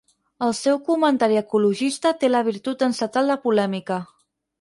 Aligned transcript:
El 0.45 0.53
seu 0.59 0.77
comentari 0.85 1.37
ecologista 1.41 2.13
té 2.23 2.31
la 2.31 2.41
virtut 2.47 2.81
d'encetar 2.81 3.25
la 3.27 3.37
polèmica. 3.45 4.01